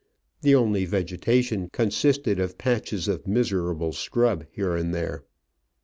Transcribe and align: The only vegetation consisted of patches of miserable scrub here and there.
The 0.41 0.55
only 0.55 0.85
vegetation 0.85 1.69
consisted 1.69 2.39
of 2.39 2.57
patches 2.57 3.07
of 3.07 3.27
miserable 3.27 3.93
scrub 3.93 4.47
here 4.51 4.75
and 4.75 4.95
there. 4.95 5.25